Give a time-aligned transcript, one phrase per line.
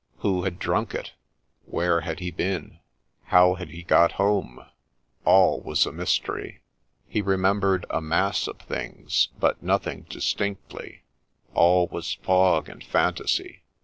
[0.25, 1.11] Who had drunk it?—
[1.65, 2.79] where had he been?—
[3.25, 4.71] how had he got home T—
[5.25, 6.63] all was a mystery!—
[7.07, 11.03] he remembered' a mass of things, but nothing distinctly';
[11.53, 13.61] all was fog and fantasy.